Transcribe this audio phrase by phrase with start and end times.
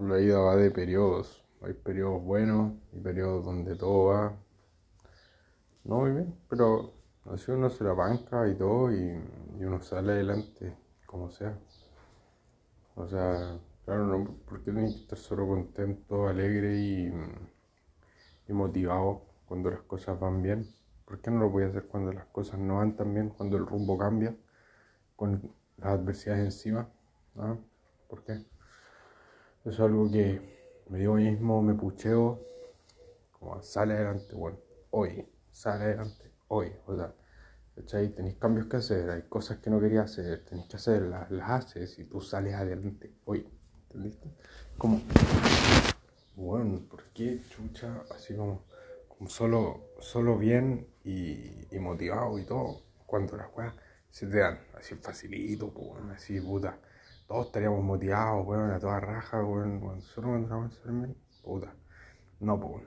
[0.00, 1.44] la vida va de periodos.
[1.62, 4.36] Hay periodos buenos y periodos donde todo va
[5.84, 6.92] no muy bien, pero
[7.30, 9.18] así uno se la banca y todo y,
[9.60, 10.74] uno sale adelante
[11.06, 11.58] como sea.
[12.96, 17.12] O sea, claro, no, porque tiene que estar solo contento, alegre y,
[18.48, 20.66] y motivado cuando las cosas van bien?
[21.04, 23.56] ¿Por qué no lo voy a hacer cuando las cosas no van tan bien, cuando
[23.56, 24.36] el rumbo cambia,
[25.16, 26.88] con las adversidades encima?
[27.36, 27.56] ¿Ah?
[28.08, 28.44] ¿Por qué?
[29.62, 30.40] Es algo que
[30.88, 32.40] me digo mismo, me pucheo,
[33.32, 34.56] como sale adelante, bueno,
[34.88, 37.12] hoy, sale adelante, hoy, o sea,
[37.74, 38.08] ¿cachai?
[38.08, 41.98] Tenéis cambios que hacer, hay cosas que no querías hacer, tenéis que hacerlas, las haces
[41.98, 43.46] y tú sales adelante, hoy,
[43.82, 44.30] ¿entendiste?
[44.78, 45.02] Como,
[46.36, 48.02] bueno, ¿por qué chucha?
[48.14, 48.64] Así como,
[49.26, 53.74] solo, solo bien y, y motivado y todo, cuando las weas
[54.10, 56.78] se te dan así facilito, pues, así puta
[57.30, 61.72] todos estaríamos motivados, weón, a toda raja, weón, cuando la a bien, puta.
[62.40, 62.84] No, pues,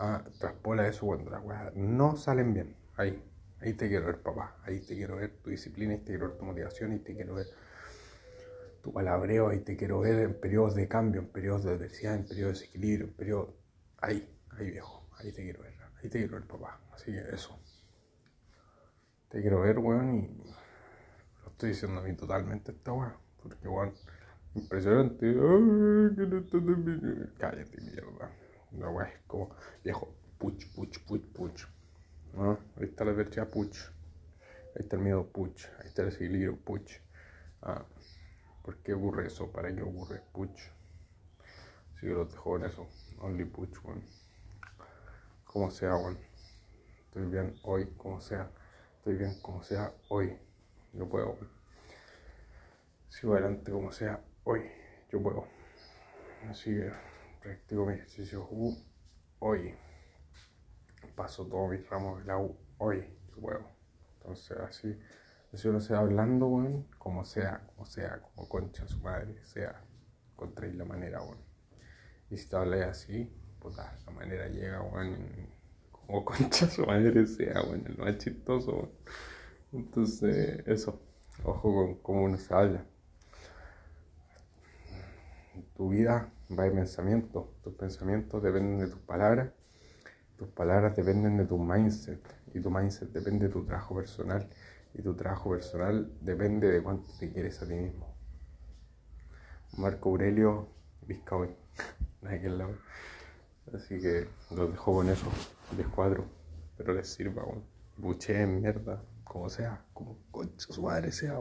[0.00, 2.76] ah, traspola eso cuando las weas no salen bien.
[2.96, 3.22] Ahí,
[3.60, 4.56] ahí te quiero ver, papá.
[4.64, 7.36] Ahí te quiero ver tu disciplina, ahí te quiero ver tu motivación, ahí te quiero
[7.36, 7.46] ver
[8.82, 12.26] tu palabreo, ahí te quiero ver en periodos de cambio, en periodos de adversidad, en
[12.26, 13.54] periodos de desequilibrio, en periodos.
[13.98, 16.80] Ahí, ahí viejo, ahí te quiero ver, ahí te quiero ver, papá.
[16.92, 17.56] Así que eso.
[19.28, 20.36] Te quiero ver, weón, y
[21.44, 23.25] lo estoy diciendo a mí totalmente esta weón.
[23.48, 23.92] Porque, bueno,
[24.54, 25.34] impresionante.
[27.38, 28.30] Cállate, mierda.
[28.72, 30.12] No, es como viejo.
[30.38, 31.66] Puch, puch, puch, puch.
[32.34, 32.58] ¿No?
[32.76, 33.78] Ahí está la adversidad, puch.
[34.74, 35.66] Ahí está el miedo, puch.
[35.78, 37.00] Ahí está el equilibrio, puch.
[37.62, 37.84] Ah,
[38.62, 39.50] ¿Por qué ocurre eso?
[39.52, 40.22] ¿Para qué ocurre?
[40.32, 40.60] Puch.
[41.94, 42.88] Así que lo dejo en eso.
[43.20, 44.02] Only puch, weón.
[45.44, 46.18] Como sea, weón.
[47.04, 48.50] Estoy bien hoy, como sea.
[48.98, 50.36] Estoy bien, como sea, hoy.
[50.92, 51.38] Yo puedo,
[53.16, 54.60] sigo adelante como sea hoy,
[55.10, 55.46] yo puedo.
[56.50, 56.92] Así que
[57.40, 58.46] practico mi ejercicio
[59.38, 59.74] hoy.
[61.14, 63.60] Paso todos mis ramos de la U hoy, yo puedo.
[64.18, 64.98] Entonces así,
[65.50, 69.82] así uno se hablando, weón, como sea, como sea, como concha su madre, sea,
[70.32, 71.38] encontréis la manera, weón.
[72.28, 75.48] Y si te hablas así, puta, la manera llega, weón,
[75.90, 78.90] como concha su madre sea, weón, el más chistoso, weón.
[79.72, 81.00] Entonces, eso,
[81.44, 82.84] ojo con cómo uno se habla
[85.76, 87.54] tu vida va en pensamiento.
[87.62, 89.50] Tus pensamientos dependen de tus palabras.
[90.36, 92.20] Tus palabras dependen de tu mindset.
[92.54, 94.48] Y tu mindset depende de tu trabajo personal.
[94.94, 98.14] Y tu trabajo personal depende de cuánto te quieres a ti mismo.
[99.76, 100.68] Marco Aurelio
[101.02, 101.54] Vizcaoy.
[103.74, 105.26] Así que los dejo con eso.
[105.76, 106.24] Les cuadro.
[106.76, 107.42] Pero les sirva,
[107.96, 109.02] Buché en mierda.
[109.24, 109.84] Como sea.
[109.92, 111.40] Como concha su madre sea,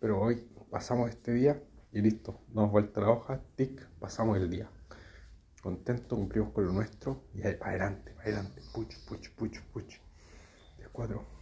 [0.00, 1.60] Pero hoy pasamos este día
[1.92, 4.68] y listo, damos vuelta la hoja, tic, pasamos el día.
[5.62, 10.00] Contento, cumplimos con lo nuestro y ahí para adelante, para adelante, puch, puch, puch, puch.
[10.78, 11.39] De cuatro.